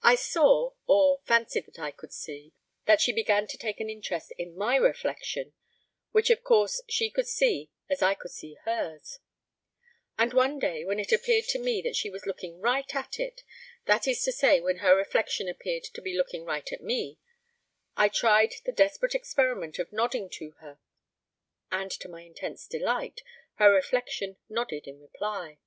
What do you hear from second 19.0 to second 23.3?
experiment of nodding to her, and to my intense delight